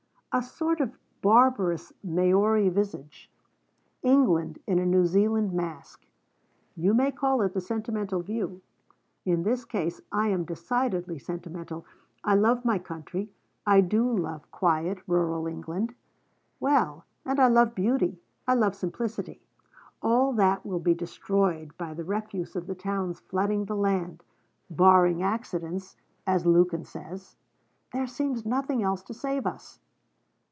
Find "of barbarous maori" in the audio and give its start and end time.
0.79-2.69